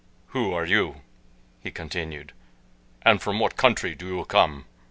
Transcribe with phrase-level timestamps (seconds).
[0.29, 1.01] "Who are you,"
[1.59, 2.33] he continued,
[3.03, 4.65] "and from what country do you come?"